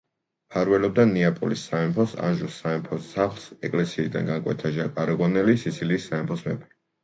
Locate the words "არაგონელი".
5.07-5.59